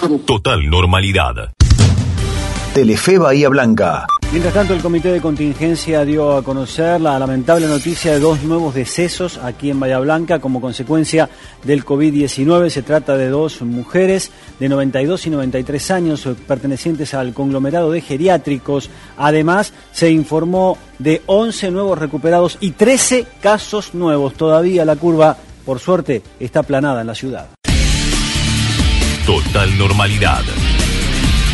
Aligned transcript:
Total 0.00 0.70
normalidad. 0.70 1.52
Telefe 2.72 3.18
Bahía 3.18 3.50
Blanca. 3.50 4.06
Mientras 4.32 4.54
tanto, 4.54 4.72
el 4.72 4.80
Comité 4.80 5.12
de 5.12 5.20
Contingencia 5.20 6.06
dio 6.06 6.36
a 6.36 6.42
conocer 6.42 6.98
la 7.02 7.18
lamentable 7.18 7.66
noticia 7.66 8.12
de 8.12 8.20
dos 8.20 8.42
nuevos 8.42 8.74
decesos 8.74 9.36
aquí 9.36 9.68
en 9.68 9.78
Bahía 9.78 9.98
Blanca 9.98 10.38
como 10.38 10.62
consecuencia 10.62 11.28
del 11.64 11.84
COVID-19. 11.84 12.70
Se 12.70 12.82
trata 12.82 13.18
de 13.18 13.28
dos 13.28 13.60
mujeres 13.60 14.30
de 14.58 14.70
92 14.70 15.26
y 15.26 15.30
93 15.30 15.90
años 15.90 16.26
pertenecientes 16.48 17.12
al 17.12 17.34
conglomerado 17.34 17.90
de 17.90 18.00
geriátricos. 18.00 18.88
Además, 19.18 19.74
se 19.92 20.10
informó 20.10 20.78
de 20.98 21.20
11 21.26 21.72
nuevos 21.72 21.98
recuperados 21.98 22.56
y 22.60 22.70
13 22.70 23.26
casos 23.42 23.92
nuevos. 23.92 24.32
Todavía 24.32 24.86
la 24.86 24.96
curva, 24.96 25.36
por 25.66 25.78
suerte, 25.78 26.22
está 26.38 26.60
aplanada 26.60 27.02
en 27.02 27.06
la 27.06 27.14
ciudad. 27.14 27.48
Total 29.30 29.78
normalidad. 29.78 30.42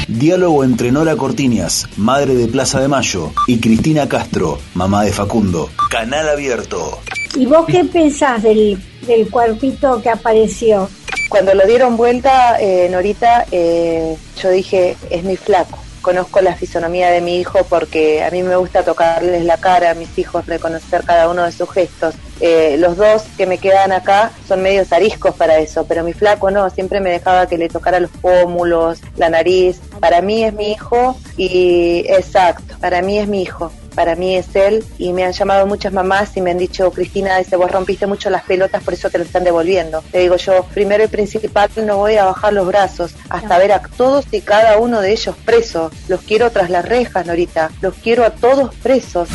Diálogo 0.09 0.65
entre 0.65 0.91
Nora 0.91 1.15
Cortiñas, 1.15 1.87
madre 1.99 2.35
de 2.35 2.49
Plaza 2.49 2.81
de 2.81 2.89
Mayo, 2.89 3.33
y 3.47 3.59
Cristina 3.59 4.09
Castro, 4.09 4.59
mamá 4.73 5.05
de 5.05 5.13
Facundo. 5.13 5.69
Canal 5.91 6.27
abierto. 6.27 6.99
¿Y 7.35 7.45
vos 7.45 7.67
qué 7.67 7.85
pensás 7.85 8.43
del, 8.43 8.83
del 9.07 9.29
cuerpito 9.29 10.01
que 10.01 10.09
apareció? 10.09 10.89
Cuando 11.29 11.53
lo 11.53 11.67
dieron 11.67 11.99
vuelta, 11.99 12.59
eh, 12.59 12.89
Norita, 12.91 13.45
eh, 13.53 14.17
yo 14.41 14.51
dije, 14.53 14.97
es 15.11 15.23
mi 15.25 15.37
flaco. 15.37 15.79
Conozco 16.07 16.41
la 16.41 16.55
fisonomía 16.55 17.11
de 17.11 17.21
mi 17.21 17.41
hijo 17.41 17.65
porque 17.69 18.23
a 18.23 18.31
mí 18.31 18.41
me 18.45 18.55
gusta 18.55 18.85
tocarles 18.85 19.45
la 19.45 19.57
cara 19.57 19.91
a 19.91 19.95
mis 19.95 20.17
hijos, 20.17 20.47
reconocer 20.47 21.03
cada 21.03 21.29
uno 21.29 21.43
de 21.43 21.51
sus 21.51 21.69
gestos. 21.69 22.15
Eh, 22.39 22.77
los 22.79 22.97
dos 22.97 23.25
que 23.37 23.45
me 23.45 23.59
quedan 23.59 23.91
acá 23.91 24.31
son 24.47 24.63
medios 24.63 24.93
ariscos 24.93 25.35
para 25.35 25.59
eso, 25.59 25.85
pero 25.89 26.05
mi 26.05 26.13
flaco 26.13 26.53
no, 26.53 26.71
siempre 26.71 27.01
me 27.01 27.11
dejaba 27.11 27.49
que 27.49 27.59
le 27.59 27.69
tocara 27.69 27.99
los 27.99 28.13
pómulos, 28.13 29.01
la 29.17 29.31
nariz. 29.31 29.81
Para 29.99 30.23
mí 30.23 30.45
es 30.45 30.55
mi 30.55 30.71
hijo 30.71 31.19
y 31.37 32.05
exacto, 32.09 32.77
para 32.81 33.03
mí 33.03 33.19
es 33.19 33.27
mi 33.27 33.43
hijo 33.43 33.73
para 33.97 34.15
mí 34.15 34.37
es 34.37 34.55
él 34.55 34.85
y 34.99 35.13
me 35.13 35.25
han 35.25 35.33
llamado 35.33 35.67
muchas 35.67 35.93
mamás 35.93 36.37
y 36.37 36.43
me 36.43 36.53
han 36.53 36.59
dicho, 36.59 36.93
Cristina, 36.93 37.39
dice, 37.39 37.57
vos 37.57 37.73
rompiste 37.73 38.07
mucho 38.07 38.31
las 38.31 38.45
pelotas, 38.45 38.85
por 38.85 38.95
eso 38.95 39.11
te 39.11 39.19
lo 39.19 39.25
están 39.25 39.43
devolviendo. 39.43 40.05
Le 40.13 40.21
digo 40.21 40.37
yo, 40.37 40.65
primero 40.75 41.03
y 41.03 41.09
principal, 41.09 41.71
no 41.85 41.97
voy 41.97 42.17
a 42.17 42.27
bajar 42.27 42.53
los 42.53 42.67
brazos 42.67 43.15
hasta 43.31 43.59
ver 43.59 43.73
a 43.73 43.81
todos 43.97 44.27
y 44.31 44.43
cada 44.43 44.79
uno 44.79 45.01
de 45.01 45.13
ellos 45.13 45.35
presos. 45.45 45.93
Los 46.09 46.21
quiero 46.21 46.51
tras 46.51 46.71
las 46.71 46.85
rejas, 46.85 47.27
Norita, 47.27 47.71
los 47.81 47.95
quiero 47.95 48.25
a 48.25 48.31
todos 48.31 48.75
presos. 48.77 49.29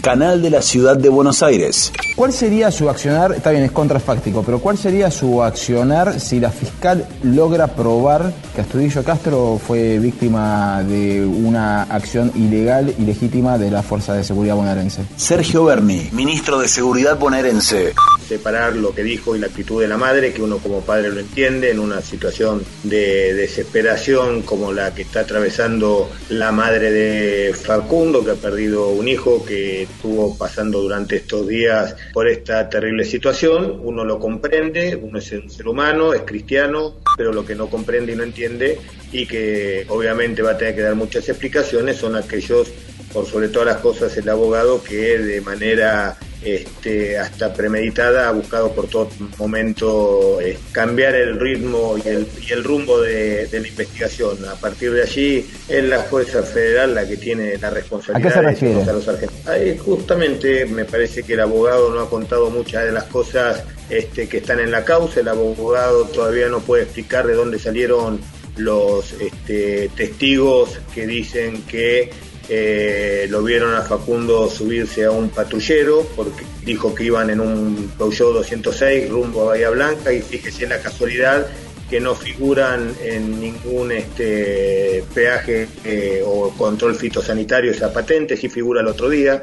Canal 0.00 0.40
de 0.40 0.50
la 0.50 0.62
Ciudad 0.62 0.96
de 0.96 1.10
Buenos 1.10 1.42
Aires. 1.42 1.92
¿Cuál 2.16 2.32
sería 2.32 2.70
su 2.70 2.88
accionar? 2.88 3.32
Está 3.32 3.50
bien, 3.50 3.64
es 3.64 3.70
contrafáctico, 3.70 4.42
pero 4.42 4.58
¿cuál 4.58 4.78
sería 4.78 5.10
su 5.10 5.42
accionar 5.42 6.18
si 6.20 6.40
la 6.40 6.50
fiscal 6.50 7.06
logra 7.22 7.68
probar 7.68 8.32
que 8.54 8.62
Astudillo 8.62 9.04
Castro 9.04 9.60
fue 9.64 9.98
víctima 9.98 10.82
de 10.82 11.24
una 11.26 11.82
acción 11.82 12.32
ilegal 12.34 12.94
y 12.98 13.02
legítima 13.02 13.58
de 13.58 13.70
la 13.70 13.82
Fuerza 13.82 14.14
de 14.14 14.24
Seguridad 14.24 14.56
bonaerense? 14.56 15.02
Sergio 15.16 15.64
Berni, 15.64 16.08
ministro 16.12 16.58
de 16.58 16.68
Seguridad 16.68 17.18
bonaerense. 17.18 17.92
Separar 18.30 18.76
lo 18.76 18.94
que 18.94 19.02
dijo 19.02 19.34
y 19.34 19.40
la 19.40 19.48
actitud 19.48 19.82
de 19.82 19.88
la 19.88 19.96
madre, 19.96 20.32
que 20.32 20.40
uno 20.40 20.58
como 20.58 20.82
padre 20.82 21.10
lo 21.10 21.18
entiende, 21.18 21.72
en 21.72 21.80
una 21.80 22.00
situación 22.00 22.62
de 22.84 23.34
desesperación 23.34 24.42
como 24.42 24.72
la 24.72 24.94
que 24.94 25.02
está 25.02 25.22
atravesando 25.22 26.08
la 26.28 26.52
madre 26.52 26.92
de 26.92 27.52
Facundo, 27.52 28.24
que 28.24 28.30
ha 28.30 28.34
perdido 28.34 28.90
un 28.90 29.08
hijo, 29.08 29.44
que 29.44 29.82
estuvo 29.82 30.38
pasando 30.38 30.80
durante 30.80 31.16
estos 31.16 31.48
días 31.48 31.96
por 32.12 32.28
esta 32.28 32.68
terrible 32.68 33.04
situación. 33.04 33.80
Uno 33.82 34.04
lo 34.04 34.20
comprende, 34.20 34.94
uno 34.94 35.18
es 35.18 35.32
un 35.32 35.50
ser 35.50 35.66
humano, 35.66 36.14
es 36.14 36.22
cristiano, 36.22 37.00
pero 37.16 37.32
lo 37.32 37.44
que 37.44 37.56
no 37.56 37.66
comprende 37.66 38.12
y 38.12 38.14
no 38.14 38.22
entiende 38.22 38.78
y 39.10 39.26
que 39.26 39.86
obviamente 39.88 40.40
va 40.40 40.52
a 40.52 40.56
tener 40.56 40.76
que 40.76 40.82
dar 40.82 40.94
muchas 40.94 41.28
explicaciones 41.28 41.96
son 41.96 42.14
aquellos, 42.14 42.68
por 43.12 43.26
sobre 43.26 43.48
todas 43.48 43.66
las 43.66 43.78
cosas, 43.78 44.16
el 44.16 44.28
abogado 44.28 44.84
que 44.84 45.18
de 45.18 45.40
manera 45.40 46.16
este, 46.42 47.18
hasta 47.18 47.52
premeditada, 47.52 48.28
ha 48.28 48.32
buscado 48.32 48.72
por 48.72 48.88
todo 48.88 49.08
momento 49.38 50.40
eh, 50.40 50.58
cambiar 50.72 51.14
el 51.14 51.38
ritmo 51.38 51.96
y 52.02 52.08
el, 52.08 52.26
y 52.40 52.52
el 52.52 52.64
rumbo 52.64 53.00
de, 53.00 53.46
de, 53.46 53.60
la 53.60 53.68
investigación. 53.68 54.44
A 54.46 54.54
partir 54.54 54.92
de 54.92 55.02
allí 55.02 55.46
es 55.68 55.84
la 55.84 56.00
Fuerza 56.00 56.42
Federal 56.42 56.94
la 56.94 57.06
que 57.06 57.16
tiene 57.16 57.58
la 57.58 57.70
responsabilidad 57.70 58.46
¿A 58.46 58.50
qué 58.50 58.56
se 58.56 58.66
de 58.66 58.92
los 58.92 59.08
argentinos. 59.08 59.46
Ahí 59.46 59.76
justamente 59.78 60.64
me 60.66 60.84
parece 60.84 61.22
que 61.22 61.34
el 61.34 61.40
abogado 61.40 61.92
no 61.92 62.00
ha 62.00 62.08
contado 62.08 62.50
muchas 62.50 62.84
de 62.84 62.92
las 62.92 63.04
cosas 63.04 63.64
este, 63.90 64.28
que 64.28 64.38
están 64.38 64.60
en 64.60 64.70
la 64.70 64.84
causa. 64.84 65.20
El 65.20 65.28
abogado 65.28 66.06
todavía 66.06 66.48
no 66.48 66.60
puede 66.60 66.84
explicar 66.84 67.26
de 67.26 67.34
dónde 67.34 67.58
salieron 67.58 68.20
los 68.56 69.12
este, 69.14 69.90
testigos 69.96 70.78
que 70.94 71.06
dicen 71.06 71.62
que 71.62 72.10
eh, 72.52 73.26
lo 73.30 73.44
vieron 73.44 73.74
a 73.76 73.82
Facundo 73.82 74.50
subirse 74.50 75.04
a 75.04 75.12
un 75.12 75.30
patrullero 75.30 76.04
porque 76.16 76.44
dijo 76.64 76.94
que 76.94 77.04
iban 77.04 77.30
en 77.30 77.40
un 77.40 77.92
Peugeot 77.96 78.34
206 78.34 79.08
rumbo 79.08 79.42
a 79.42 79.44
Bahía 79.52 79.70
Blanca 79.70 80.12
y 80.12 80.20
fíjese 80.20 80.66
la 80.66 80.80
casualidad 80.80 81.46
que 81.88 82.00
no 82.00 82.16
figuran 82.16 82.92
en 83.02 83.40
ningún 83.40 83.92
este, 83.92 85.04
peaje 85.14 85.68
eh, 85.84 86.22
o 86.26 86.50
control 86.50 86.96
fitosanitario 86.96 87.70
esa 87.70 87.92
patente, 87.92 88.36
sí 88.36 88.48
figura 88.48 88.80
el 88.80 88.88
otro 88.88 89.08
día. 89.08 89.42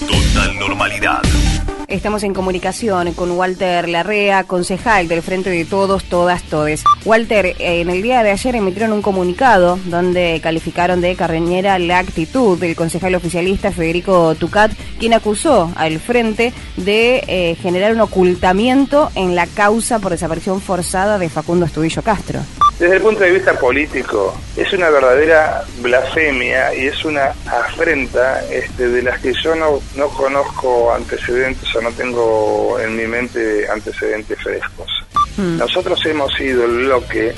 Total 0.00 0.58
normalidad. 0.58 1.22
Estamos 1.90 2.22
en 2.22 2.34
comunicación 2.34 3.12
con 3.14 3.32
Walter 3.32 3.88
Larrea, 3.88 4.44
concejal 4.44 5.08
del 5.08 5.22
Frente 5.22 5.50
de 5.50 5.64
Todos, 5.64 6.04
Todas, 6.04 6.44
Todes. 6.44 6.84
Walter, 7.04 7.56
en 7.58 7.90
el 7.90 8.00
día 8.00 8.22
de 8.22 8.30
ayer 8.30 8.54
emitieron 8.54 8.92
un 8.92 9.02
comunicado 9.02 9.76
donde 9.86 10.38
calificaron 10.40 11.00
de 11.00 11.16
carreñera 11.16 11.80
la 11.80 11.98
actitud 11.98 12.56
del 12.60 12.76
concejal 12.76 13.16
oficialista 13.16 13.72
Federico 13.72 14.36
Tucat, 14.36 14.70
quien 15.00 15.14
acusó 15.14 15.72
al 15.74 15.98
Frente 15.98 16.52
de 16.76 17.24
eh, 17.26 17.56
generar 17.60 17.92
un 17.92 18.02
ocultamiento 18.02 19.10
en 19.16 19.34
la 19.34 19.48
causa 19.48 19.98
por 19.98 20.12
desaparición 20.12 20.60
forzada 20.60 21.18
de 21.18 21.28
Facundo 21.28 21.66
Estudillo 21.66 22.02
Castro. 22.02 22.38
Desde 22.80 22.96
el 22.96 23.02
punto 23.02 23.24
de 23.24 23.32
vista 23.32 23.52
político, 23.58 24.34
es 24.56 24.72
una 24.72 24.88
verdadera 24.88 25.62
blasfemia 25.82 26.74
y 26.74 26.86
es 26.86 27.04
una 27.04 27.26
afrenta 27.44 28.42
este, 28.50 28.88
de 28.88 29.02
las 29.02 29.20
que 29.20 29.34
yo 29.34 29.54
no, 29.54 29.82
no 29.96 30.08
conozco 30.08 30.90
antecedentes 30.90 31.76
o 31.76 31.82
no 31.82 31.92
tengo 31.92 32.80
en 32.80 32.96
mi 32.96 33.06
mente 33.06 33.68
antecedentes 33.68 34.38
frescos. 34.38 34.90
Mm. 35.36 35.58
Nosotros 35.58 36.00
hemos 36.06 36.32
sido 36.32 36.64
el 36.64 36.86
bloque 36.86 37.34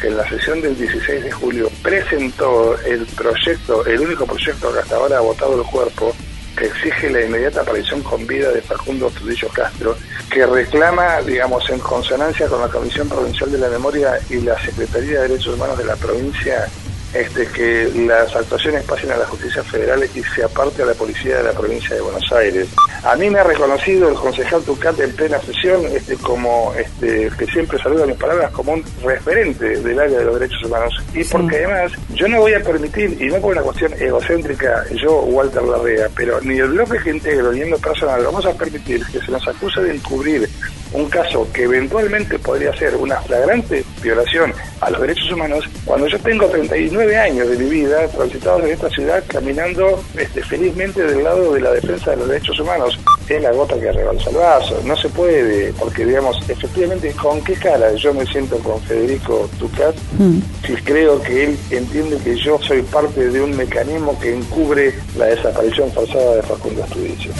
que 0.00 0.06
en 0.06 0.16
la 0.16 0.26
sesión 0.30 0.62
del 0.62 0.74
16 0.78 1.24
de 1.24 1.30
julio 1.30 1.70
presentó 1.82 2.78
el 2.80 3.04
proyecto, 3.04 3.84
el 3.84 4.00
único 4.00 4.24
proyecto 4.24 4.72
que 4.72 4.78
hasta 4.78 4.96
ahora 4.96 5.18
ha 5.18 5.20
votado 5.20 5.60
el 5.60 5.66
cuerpo, 5.66 6.16
que 6.56 6.66
exige 6.66 7.10
la 7.10 7.22
inmediata 7.22 7.60
aparición 7.60 8.02
con 8.02 8.26
vida 8.26 8.50
de 8.50 8.62
Facundo 8.62 9.10
Trudillo 9.10 9.48
Castro, 9.48 9.96
que 10.30 10.46
reclama, 10.46 11.20
digamos, 11.22 11.68
en 11.70 11.78
consonancia 11.78 12.46
con 12.48 12.60
la 12.60 12.68
Comisión 12.68 13.08
Provincial 13.08 13.52
de 13.52 13.58
la 13.58 13.68
Memoria 13.68 14.18
y 14.30 14.40
la 14.40 14.58
Secretaría 14.60 15.20
de 15.20 15.28
Derechos 15.28 15.54
Humanos 15.54 15.78
de 15.78 15.84
la 15.84 15.96
provincia, 15.96 16.66
este, 17.12 17.46
que 17.48 17.90
las 18.06 18.34
actuaciones 18.34 18.84
pasen 18.84 19.12
a 19.12 19.16
la 19.16 19.26
justicia 19.26 19.62
federal 19.62 20.08
y 20.14 20.22
se 20.22 20.44
aparte 20.44 20.82
a 20.82 20.86
la 20.86 20.94
policía 20.94 21.38
de 21.38 21.44
la 21.44 21.52
provincia 21.52 21.94
de 21.94 22.00
Buenos 22.00 22.32
Aires. 22.32 22.68
A 23.06 23.14
mí 23.14 23.30
me 23.30 23.38
ha 23.38 23.44
reconocido 23.44 24.08
el 24.08 24.16
concejal 24.16 24.64
Tucat 24.64 24.98
en 24.98 25.14
plena 25.14 25.38
sesión 25.40 25.80
este, 25.94 26.16
como 26.16 26.74
este, 26.76 27.30
que 27.38 27.46
siempre 27.46 27.78
saluda 27.78 28.04
mis 28.04 28.16
palabras 28.16 28.50
como 28.50 28.72
un 28.72 28.84
referente 29.04 29.80
del 29.80 30.00
área 30.00 30.18
de 30.18 30.24
los 30.24 30.40
derechos 30.40 30.64
humanos. 30.64 30.92
Y 31.14 31.22
porque 31.22 31.56
además 31.58 31.92
yo 32.14 32.26
no 32.26 32.40
voy 32.40 32.54
a 32.54 32.64
permitir, 32.64 33.16
y 33.22 33.26
no 33.26 33.36
por 33.36 33.52
una 33.52 33.62
cuestión 33.62 33.92
egocéntrica, 33.92 34.84
yo 35.00 35.20
Walter 35.20 35.62
Larrea, 35.62 36.08
pero 36.16 36.40
ni 36.40 36.58
el 36.58 36.70
bloque 36.70 36.98
que 36.98 37.10
integro 37.10 37.52
ni 37.52 37.60
en 37.60 37.70
lo 37.70 37.78
personal 37.78 38.24
vamos 38.24 38.44
a 38.44 38.52
permitir 38.54 39.06
que 39.06 39.20
se 39.20 39.30
nos 39.30 39.46
acuse 39.46 39.82
de 39.82 39.94
encubrir 39.94 40.48
un 40.92 41.08
caso 41.08 41.46
que 41.52 41.64
eventualmente 41.64 42.38
podría 42.38 42.76
ser 42.76 42.96
una 42.96 43.20
flagrante 43.20 43.84
violación 44.02 44.52
a 44.80 44.90
los 44.90 45.00
derechos 45.00 45.32
humanos, 45.32 45.64
cuando 45.84 46.06
yo 46.06 46.18
tengo 46.20 46.46
39 46.46 47.16
años 47.16 47.48
de 47.48 47.56
mi 47.56 47.70
vida 47.70 48.06
transitados 48.08 48.62
en 48.64 48.70
esta 48.70 48.88
ciudad 48.90 49.24
caminando 49.26 50.02
este, 50.16 50.42
felizmente 50.42 51.02
del 51.02 51.24
lado 51.24 51.54
de 51.54 51.60
la 51.60 51.72
defensa 51.72 52.10
de 52.10 52.18
los 52.18 52.28
derechos 52.28 52.58
humanos. 52.60 52.98
Es 53.28 53.42
la 53.42 53.50
gota 53.52 53.78
que 53.80 53.90
rebalsa 53.90 54.30
el 54.30 54.36
vaso, 54.36 54.80
no 54.84 54.96
se 54.96 55.08
puede, 55.08 55.72
porque 55.72 56.04
digamos, 56.04 56.38
efectivamente, 56.48 57.10
¿con 57.12 57.42
qué 57.42 57.54
cara 57.54 57.92
yo 57.94 58.14
me 58.14 58.24
siento 58.26 58.56
con 58.58 58.80
Federico 58.82 59.50
Tucat 59.58 59.96
mm. 60.18 60.38
si 60.64 60.74
creo 60.76 61.20
que 61.22 61.44
él 61.44 61.58
entiende 61.70 62.18
que 62.18 62.36
yo 62.36 62.58
soy 62.62 62.82
parte 62.82 63.28
de 63.28 63.40
un 63.40 63.56
mecanismo 63.56 64.18
que 64.20 64.34
encubre 64.34 64.94
la 65.16 65.26
desaparición 65.26 65.90
forzada 65.92 66.36
de 66.36 66.42
Facundo 66.42 66.84
Astudillo? 66.84 67.32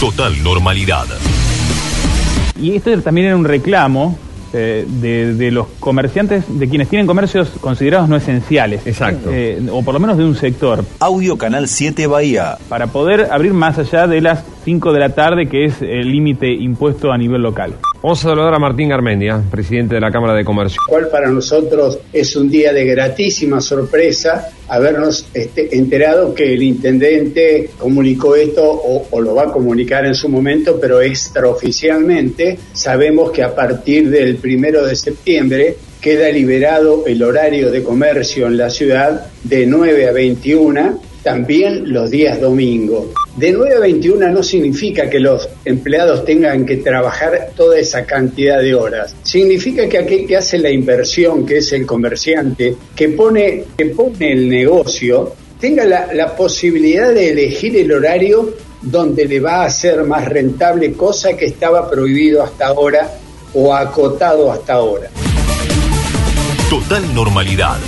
Total 0.00 0.42
normalidad. 0.42 1.06
Y 2.62 2.76
esto 2.76 2.96
también 3.02 3.26
era 3.26 3.36
un 3.36 3.44
reclamo 3.44 4.16
eh, 4.52 4.86
de, 4.86 5.34
de, 5.34 5.50
los 5.50 5.66
comerciantes, 5.80 6.44
de 6.48 6.68
quienes 6.68 6.88
tienen 6.88 7.08
comercios 7.08 7.50
considerados 7.60 8.08
no 8.08 8.14
esenciales. 8.14 8.86
Exacto. 8.86 9.30
Eh, 9.32 9.60
o 9.70 9.82
por 9.82 9.94
lo 9.94 10.00
menos 10.00 10.16
de 10.16 10.24
un 10.24 10.36
sector. 10.36 10.84
Audio 11.00 11.36
Canal 11.36 11.66
7 11.66 12.06
Bahía. 12.06 12.58
Para 12.68 12.86
poder 12.86 13.32
abrir 13.32 13.52
más 13.52 13.78
allá 13.78 14.06
de 14.06 14.20
las 14.20 14.44
5 14.64 14.92
de 14.92 15.00
la 15.00 15.08
tarde, 15.08 15.48
que 15.48 15.64
es 15.64 15.82
el 15.82 16.12
límite 16.12 16.52
impuesto 16.52 17.10
a 17.10 17.18
nivel 17.18 17.42
local. 17.42 17.74
Vamos 18.02 18.18
a 18.24 18.30
saludar 18.30 18.52
a 18.52 18.58
Martín 18.58 18.88
Garmendia, 18.88 19.40
presidente 19.48 19.94
de 19.94 20.00
la 20.00 20.10
Cámara 20.10 20.34
de 20.34 20.44
Comercio. 20.44 20.82
Cual 20.88 21.06
para 21.06 21.30
nosotros 21.30 22.00
es 22.12 22.34
un 22.34 22.50
día 22.50 22.72
de 22.72 22.84
gratísima 22.84 23.60
sorpresa 23.60 24.48
habernos 24.66 25.24
este, 25.32 25.76
enterado 25.76 26.34
que 26.34 26.52
el 26.52 26.64
intendente 26.64 27.70
comunicó 27.78 28.34
esto 28.34 28.64
o, 28.64 29.06
o, 29.08 29.20
lo 29.20 29.36
va 29.36 29.44
a 29.44 29.52
comunicar 29.52 30.04
en 30.04 30.16
su 30.16 30.28
momento, 30.28 30.80
pero 30.80 31.00
extraoficialmente 31.00 32.58
sabemos 32.72 33.30
que 33.30 33.44
a 33.44 33.54
partir 33.54 34.10
del 34.10 34.34
primero 34.34 34.84
de 34.84 34.96
septiembre 34.96 35.76
queda 36.00 36.28
liberado 36.30 37.04
el 37.06 37.22
horario 37.22 37.70
de 37.70 37.84
comercio 37.84 38.48
en 38.48 38.56
la 38.56 38.68
ciudad 38.68 39.26
de 39.44 39.64
9 39.64 40.08
a 40.08 40.12
21, 40.12 41.00
también 41.22 41.92
los 41.92 42.10
días 42.10 42.40
domingos. 42.40 43.10
De 43.36 43.50
9 43.50 43.76
a 43.76 43.80
21 43.80 44.28
no 44.28 44.42
significa 44.42 45.08
que 45.08 45.18
los 45.18 45.48
empleados 45.64 46.24
tengan 46.24 46.66
que 46.66 46.76
trabajar 46.76 47.50
toda 47.56 47.78
esa 47.78 48.04
cantidad 48.04 48.60
de 48.60 48.74
horas. 48.74 49.14
Significa 49.22 49.88
que 49.88 49.98
aquel 49.98 50.26
que 50.26 50.36
hace 50.36 50.58
la 50.58 50.70
inversión, 50.70 51.46
que 51.46 51.58
es 51.58 51.72
el 51.72 51.86
comerciante, 51.86 52.76
que 52.94 53.08
pone, 53.08 53.64
que 53.76 53.86
pone 53.86 54.32
el 54.32 54.48
negocio, 54.50 55.34
tenga 55.58 55.84
la, 55.84 56.12
la 56.12 56.36
posibilidad 56.36 57.12
de 57.12 57.30
elegir 57.30 57.74
el 57.76 57.90
horario 57.92 58.52
donde 58.82 59.24
le 59.24 59.40
va 59.40 59.64
a 59.64 59.70
ser 59.70 60.04
más 60.04 60.28
rentable, 60.28 60.92
cosa 60.92 61.34
que 61.34 61.46
estaba 61.46 61.88
prohibido 61.88 62.42
hasta 62.42 62.66
ahora 62.66 63.10
o 63.54 63.74
acotado 63.74 64.52
hasta 64.52 64.74
ahora. 64.74 65.08
Total 66.68 67.14
normalidad. 67.14 67.78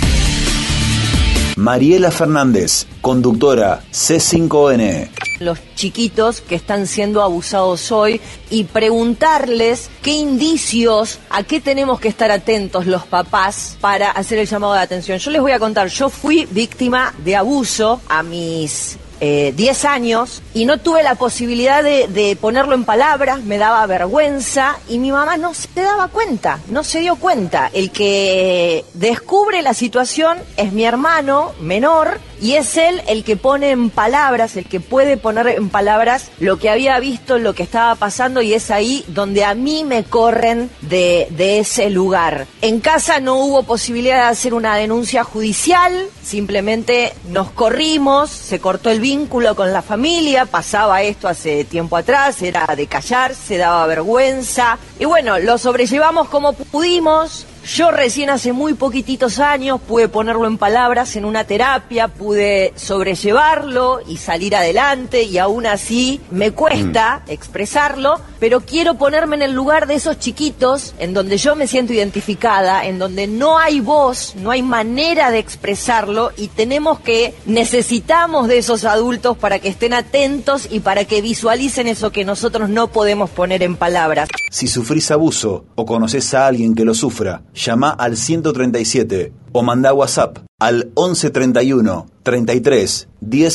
Mariela 1.55 2.11
Fernández, 2.11 2.85
conductora 2.99 3.81
C5N. 3.91 5.09
Los 5.39 5.59
chiquitos 5.75 6.41
que 6.41 6.55
están 6.55 6.85
siendo 6.85 7.21
abusados 7.21 7.91
hoy 7.93 8.19
y 8.49 8.65
preguntarles 8.65 9.89
qué 10.01 10.11
indicios, 10.11 11.19
a 11.29 11.43
qué 11.43 11.61
tenemos 11.61 11.99
que 11.99 12.09
estar 12.09 12.29
atentos 12.29 12.87
los 12.87 13.05
papás 13.05 13.77
para 13.79 14.11
hacer 14.11 14.39
el 14.39 14.47
llamado 14.47 14.73
de 14.73 14.79
atención. 14.79 15.17
Yo 15.17 15.31
les 15.31 15.41
voy 15.41 15.53
a 15.53 15.59
contar, 15.59 15.87
yo 15.87 16.09
fui 16.09 16.45
víctima 16.51 17.13
de 17.23 17.37
abuso 17.37 18.01
a 18.09 18.21
mis 18.21 18.97
eh, 19.19 19.53
10 19.55 19.85
años 19.85 20.41
y 20.53 20.65
no 20.65 20.77
tuve 20.79 21.03
la 21.03 21.15
posibilidad 21.15 21.83
de, 21.83 22.07
de, 22.07 22.35
ponerlo 22.35 22.75
en 22.75 22.85
palabras, 22.85 23.43
me 23.43 23.57
daba 23.57 23.85
vergüenza 23.85 24.77
y 24.89 24.99
mi 24.99 25.11
mamá 25.11 25.37
no 25.37 25.53
se 25.53 25.81
daba 25.81 26.07
cuenta, 26.07 26.59
no 26.69 26.83
se 26.83 26.99
dio 26.99 27.15
cuenta. 27.15 27.69
El 27.73 27.91
que 27.91 28.85
descubre 28.93 29.61
la 29.61 29.73
situación 29.73 30.37
es 30.57 30.73
mi 30.73 30.85
hermano 30.85 31.53
menor 31.61 32.19
y 32.41 32.53
es 32.53 32.77
él 32.77 33.01
el 33.07 33.23
que 33.23 33.37
pone 33.37 33.71
en 33.71 33.89
palabras, 33.89 34.55
el 34.57 34.65
que 34.65 34.79
puede 34.79 35.17
poner 35.17 35.47
en 35.47 35.69
palabras 35.69 36.31
lo 36.39 36.57
que 36.57 36.69
había 36.69 36.99
visto, 36.99 37.37
lo 37.37 37.53
que 37.53 37.63
estaba 37.63 37.95
pasando 37.95 38.41
y 38.41 38.53
es 38.53 38.71
ahí 38.71 39.03
donde 39.07 39.43
a 39.43 39.53
mí 39.55 39.83
me 39.83 40.03
corren 40.03 40.69
de, 40.81 41.27
de 41.31 41.59
ese 41.59 41.89
lugar. 41.89 42.47
En 42.61 42.79
casa 42.79 43.19
no 43.19 43.37
hubo 43.37 43.63
posibilidad 43.63 44.23
de 44.23 44.29
hacer 44.29 44.53
una 44.53 44.75
denuncia 44.75 45.23
judicial, 45.23 46.07
simplemente 46.23 47.13
nos 47.29 47.51
corrimos, 47.51 48.29
se 48.29 48.59
cortó 48.59 48.89
el 48.89 48.99
vínculo 48.99 49.55
con 49.55 49.71
la 49.73 49.81
familia, 49.81 50.45
pasaba 50.45 51.01
esto 51.01 51.27
hace 51.27 51.63
tiempo 51.65 51.97
atrás, 51.97 52.41
era 52.41 52.65
de 52.75 52.87
callarse, 52.87 53.57
daba 53.57 53.85
vergüenza 53.87 54.77
y 54.99 55.05
bueno, 55.05 55.39
lo 55.39 55.57
sobrellevamos 55.57 56.29
como 56.29 56.53
pudimos, 56.53 57.45
yo 57.65 57.89
recién 57.89 58.29
hace 58.29 58.53
muy 58.53 58.75
poquititos 58.75 59.39
años 59.39 59.81
pude 59.81 60.07
ponerlo 60.07 60.45
en 60.45 60.59
palabras 60.59 61.15
en 61.15 61.25
una 61.25 61.45
terapia, 61.45 62.07
pude 62.09 62.73
sobrellevarlo 62.75 64.01
y 64.07 64.17
salir 64.17 64.55
adelante 64.55 65.23
y 65.23 65.39
aún 65.39 65.65
así 65.65 66.21
me 66.29 66.51
cuesta 66.51 67.23
mm. 67.25 67.31
expresarlo, 67.31 68.19
pero 68.39 68.61
quiero 68.61 68.95
ponerme 68.95 69.35
en 69.37 69.41
el 69.41 69.53
lugar 69.53 69.87
de 69.87 69.95
esos 69.95 70.19
chiquitos 70.19 70.93
en 70.99 71.15
donde 71.15 71.37
yo 71.37 71.55
me 71.55 71.65
siento 71.65 71.91
identificada, 71.91 72.85
en 72.85 72.99
donde 72.99 73.25
no 73.25 73.57
hay 73.57 73.79
voz, 73.79 74.35
no 74.35 74.51
hay 74.51 74.61
manera 74.61 75.31
de 75.31 75.39
expresarlo 75.39 76.31
y 76.37 76.49
tenemos 76.49 76.99
que, 76.99 77.33
necesitamos 77.47 78.47
de 78.47 78.59
esos 78.59 78.85
adultos 78.85 79.37
para 79.37 79.57
que 79.57 79.69
estén 79.69 79.93
atentos 79.93 80.67
y 80.69 80.81
para 80.81 81.05
que 81.05 81.21
visualicen 81.21 81.87
eso 81.87 82.11
que 82.11 82.25
nosotros 82.25 82.69
no 82.69 82.91
podemos 82.91 83.31
poner 83.31 83.63
en 83.63 83.75
palabras. 83.75 84.29
Si 84.51 84.67
sufrís 84.67 85.09
abuso 85.09 85.65
o 85.73 85.85
conoces 85.85 86.31
a 86.35 86.45
alguien 86.45 86.75
que 86.75 86.85
lo 86.85 86.93
sufra, 86.93 87.41
llama 87.55 87.89
al 87.89 88.17
137 88.17 89.33
o 89.51 89.63
manda 89.63 89.93
WhatsApp 89.93 90.39
al 90.59 90.91
1131 90.95 92.05
33 92.23 93.07
1000 93.21 93.51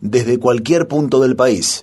desde 0.00 0.38
cualquier 0.38 0.86
punto 0.86 1.20
del 1.20 1.34
país. 1.34 1.80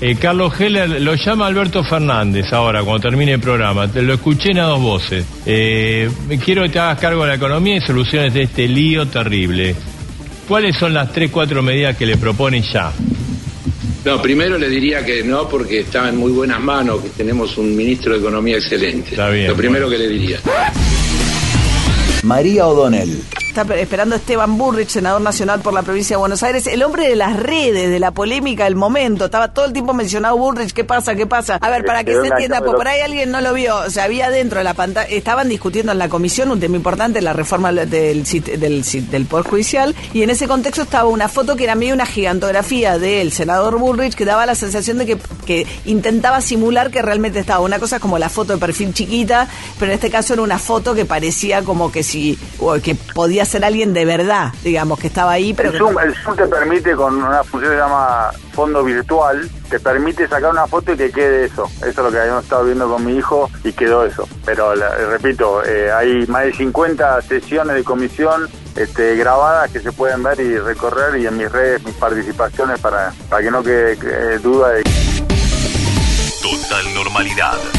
Eh, 0.00 0.14
Carlos 0.16 0.52
Heller 0.60 1.00
lo 1.00 1.14
llama 1.14 1.46
Alberto 1.46 1.82
Fernández 1.82 2.52
ahora, 2.52 2.82
cuando 2.82 3.08
termine 3.08 3.32
el 3.32 3.40
programa. 3.40 3.88
Te 3.88 4.02
lo 4.02 4.14
escuché 4.14 4.50
en 4.50 4.58
dos 4.58 4.80
voces. 4.80 5.24
Eh, 5.46 6.10
quiero 6.44 6.62
que 6.62 6.68
te 6.68 6.78
hagas 6.78 7.00
cargo 7.00 7.22
de 7.22 7.28
la 7.28 7.34
economía 7.34 7.76
y 7.76 7.80
soluciones 7.80 8.34
de 8.34 8.42
este 8.42 8.68
lío 8.68 9.06
terrible. 9.06 9.74
¿Cuáles 10.46 10.76
son 10.76 10.94
las 10.94 11.12
tres, 11.12 11.30
cuatro 11.30 11.62
medidas 11.62 11.96
que 11.96 12.06
le 12.06 12.18
proponen 12.18 12.62
ya? 12.62 12.92
No, 14.06 14.22
primero 14.22 14.56
le 14.56 14.68
diría 14.68 15.04
que 15.04 15.24
no, 15.24 15.48
porque 15.48 15.80
está 15.80 16.08
en 16.08 16.16
muy 16.16 16.30
buenas 16.30 16.60
manos, 16.60 17.02
que 17.02 17.08
tenemos 17.08 17.58
un 17.58 17.74
ministro 17.74 18.12
de 18.12 18.20
Economía 18.20 18.56
excelente. 18.56 19.10
Está 19.10 19.30
bien, 19.30 19.48
Lo 19.48 19.56
primero 19.56 19.88
bueno. 19.88 20.00
que 20.00 20.06
le 20.06 20.08
diría. 20.08 20.40
María 22.22 22.68
O'Donnell. 22.68 23.20
Está 23.56 23.74
esperando 23.76 24.16
Esteban 24.16 24.58
Burrich, 24.58 24.90
senador 24.90 25.22
nacional 25.22 25.60
por 25.60 25.72
la 25.72 25.80
provincia 25.80 26.14
de 26.14 26.18
Buenos 26.18 26.42
Aires, 26.42 26.66
el 26.66 26.82
hombre 26.82 27.08
de 27.08 27.16
las 27.16 27.38
redes, 27.38 27.88
de 27.88 27.98
la 27.98 28.10
polémica 28.10 28.64
del 28.64 28.76
momento. 28.76 29.24
Estaba 29.24 29.54
todo 29.54 29.64
el 29.64 29.72
tiempo 29.72 29.94
mencionado 29.94 30.36
Burrich, 30.36 30.74
¿qué 30.74 30.84
pasa? 30.84 31.14
¿Qué 31.14 31.26
pasa? 31.26 31.56
A 31.62 31.70
ver, 31.70 31.82
para 31.86 32.04
que 32.04 32.12
se 32.12 32.26
entienda, 32.26 32.60
pues 32.60 32.74
por 32.74 32.86
ahí 32.86 33.00
alguien 33.00 33.30
no 33.30 33.40
lo 33.40 33.54
vio, 33.54 33.78
o 33.78 33.88
sea, 33.88 34.04
había 34.04 34.28
dentro 34.28 34.58
de 34.58 34.64
la 34.64 34.74
pantalla, 34.74 35.08
estaban 35.08 35.48
discutiendo 35.48 35.92
en 35.92 35.96
la 35.96 36.10
comisión 36.10 36.50
un 36.50 36.60
tema 36.60 36.76
importante, 36.76 37.22
la 37.22 37.32
reforma 37.32 37.72
del, 37.72 37.88
del, 37.88 38.24
del, 38.60 38.84
del 39.10 39.24
Poder 39.24 39.46
Judicial, 39.46 39.94
y 40.12 40.22
en 40.22 40.28
ese 40.28 40.46
contexto 40.46 40.82
estaba 40.82 41.08
una 41.08 41.30
foto 41.30 41.56
que 41.56 41.64
era 41.64 41.76
medio 41.76 41.94
una 41.94 42.04
gigantografía 42.04 42.98
del 42.98 43.32
senador 43.32 43.78
Burrich 43.78 44.14
que 44.14 44.26
daba 44.26 44.44
la 44.44 44.54
sensación 44.54 44.98
de 44.98 45.06
que, 45.06 45.18
que 45.46 45.66
intentaba 45.86 46.42
simular 46.42 46.90
que 46.90 47.00
realmente 47.00 47.38
estaba. 47.38 47.60
Una 47.60 47.78
cosa 47.78 48.00
como 48.00 48.18
la 48.18 48.28
foto 48.28 48.52
de 48.52 48.58
perfil 48.58 48.92
chiquita, 48.92 49.48
pero 49.78 49.92
en 49.92 49.94
este 49.94 50.10
caso 50.10 50.34
era 50.34 50.42
una 50.42 50.58
foto 50.58 50.94
que 50.94 51.06
parecía 51.06 51.62
como 51.62 51.90
que 51.90 52.02
si, 52.02 52.38
o 52.60 52.74
que 52.74 52.94
podía 52.94 53.45
ser 53.46 53.64
alguien 53.64 53.92
de 53.92 54.04
verdad, 54.04 54.52
digamos, 54.62 54.98
que 54.98 55.06
estaba 55.06 55.32
ahí, 55.32 55.54
pero 55.54 55.70
el, 55.70 55.78
Zoom, 55.78 55.98
el 55.98 56.14
Zoom 56.16 56.36
te 56.36 56.46
permite 56.46 56.94
con 56.94 57.22
una 57.22 57.42
función 57.44 57.72
que 57.72 57.78
se 57.78 57.82
llama 57.82 58.30
fondo 58.52 58.82
virtual, 58.84 59.48
te 59.68 59.80
permite 59.80 60.28
sacar 60.28 60.50
una 60.50 60.66
foto 60.66 60.92
y 60.92 60.96
que 60.96 61.10
quede 61.10 61.44
eso. 61.46 61.64
Eso 61.78 61.88
es 61.88 61.96
lo 61.96 62.10
que 62.10 62.18
habíamos 62.18 62.44
estado 62.44 62.64
viendo 62.64 62.88
con 62.88 63.04
mi 63.04 63.16
hijo 63.16 63.50
y 63.64 63.72
quedó 63.72 64.04
eso. 64.04 64.28
Pero 64.44 64.74
repito, 64.74 65.64
eh, 65.64 65.90
hay 65.92 66.26
más 66.26 66.44
de 66.44 66.52
50 66.54 67.22
sesiones 67.22 67.76
de 67.76 67.84
comisión 67.84 68.48
este, 68.76 69.16
grabadas 69.16 69.70
que 69.70 69.80
se 69.80 69.92
pueden 69.92 70.22
ver 70.22 70.40
y 70.40 70.58
recorrer 70.58 71.20
y 71.20 71.26
en 71.26 71.36
mis 71.36 71.50
redes, 71.50 71.82
mis 71.84 71.94
participaciones 71.94 72.80
para, 72.80 73.12
para 73.28 73.42
que 73.42 73.50
no 73.50 73.62
quede 73.62 73.92
eh, 73.92 74.38
duda 74.38 74.70
de... 74.70 74.82
Total 76.42 76.94
normalidad. 76.94 77.75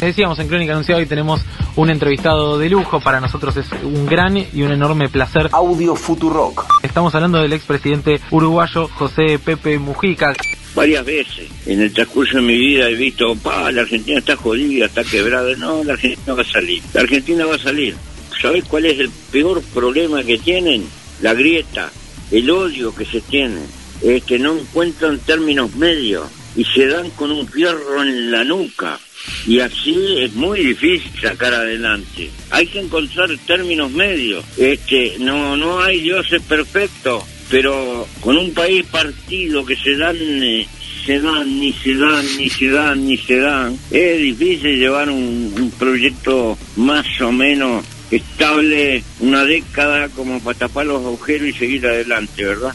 Decíamos 0.00 0.38
en 0.38 0.46
Crónica 0.46 0.72
Anunciada 0.72 1.00
hoy 1.00 1.06
tenemos 1.06 1.40
un 1.74 1.90
entrevistado 1.90 2.56
de 2.56 2.70
lujo, 2.70 3.00
para 3.00 3.20
nosotros 3.20 3.56
es 3.56 3.66
un 3.82 4.06
gran 4.06 4.36
y 4.36 4.62
un 4.62 4.70
enorme 4.70 5.08
placer. 5.08 5.48
Audio 5.50 5.96
Futurock. 5.96 6.64
Estamos 6.84 7.14
hablando 7.16 7.42
del 7.42 7.52
expresidente 7.52 8.20
uruguayo 8.30 8.88
José 8.94 9.40
Pepe 9.44 9.76
Mujica. 9.78 10.34
Varias 10.76 11.04
veces 11.04 11.48
en 11.66 11.82
el 11.82 11.92
transcurso 11.92 12.36
de 12.36 12.42
mi 12.42 12.56
vida 12.56 12.88
he 12.88 12.94
visto, 12.94 13.34
pa, 13.34 13.72
la 13.72 13.82
Argentina 13.82 14.20
está 14.20 14.36
jodida, 14.36 14.86
está 14.86 15.02
quebrada. 15.02 15.56
No, 15.56 15.82
la 15.82 15.94
Argentina 15.94 16.32
va 16.32 16.42
a 16.42 16.44
salir. 16.44 16.80
La 16.94 17.00
Argentina 17.00 17.46
va 17.46 17.56
a 17.56 17.58
salir. 17.58 17.96
¿Sabés 18.40 18.64
cuál 18.64 18.86
es 18.86 19.00
el 19.00 19.10
peor 19.32 19.60
problema 19.74 20.22
que 20.22 20.38
tienen? 20.38 20.84
La 21.22 21.34
grieta, 21.34 21.90
el 22.30 22.48
odio 22.50 22.94
que 22.94 23.04
se 23.04 23.20
tiene. 23.20 23.62
Es 24.00 24.22
que 24.22 24.38
no 24.38 24.56
encuentran 24.56 25.18
términos 25.18 25.74
medios 25.74 26.28
y 26.56 26.64
se 26.64 26.86
dan 26.86 27.10
con 27.10 27.30
un 27.30 27.46
fierro 27.46 28.02
en 28.02 28.30
la 28.30 28.44
nuca 28.44 28.98
y 29.46 29.60
así 29.60 30.16
es 30.18 30.34
muy 30.34 30.60
difícil 30.60 31.10
sacar 31.20 31.54
adelante. 31.54 32.30
Hay 32.50 32.66
que 32.66 32.80
encontrar 32.80 33.30
términos 33.46 33.90
medios. 33.90 34.44
Este, 34.56 35.16
no, 35.18 35.56
no 35.56 35.80
hay 35.80 36.00
dioses 36.00 36.42
perfectos, 36.42 37.24
pero 37.50 38.06
con 38.20 38.36
un 38.36 38.52
país 38.52 38.84
partido 38.86 39.64
que 39.64 39.76
se 39.76 39.96
dan, 39.96 40.16
eh, 40.16 40.66
se 41.04 41.20
dan, 41.20 41.60
ni 41.60 41.72
se 41.72 41.94
dan, 41.94 42.24
ni 42.36 42.50
se 42.50 42.68
dan, 42.68 43.06
ni 43.06 43.16
se 43.16 43.38
dan, 43.38 43.78
es 43.90 44.18
difícil 44.18 44.78
llevar 44.78 45.08
un, 45.08 45.54
un 45.56 45.70
proyecto 45.78 46.58
más 46.76 47.06
o 47.20 47.32
menos 47.32 47.84
estable 48.10 49.02
una 49.20 49.44
década 49.44 50.08
como 50.08 50.40
para 50.40 50.58
tapar 50.58 50.86
los 50.86 51.04
agujeros 51.04 51.48
y 51.48 51.52
seguir 51.52 51.86
adelante, 51.86 52.44
¿verdad? 52.44 52.72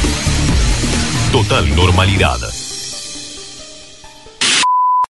Total 1.31 1.75
normalidad. 1.75 2.37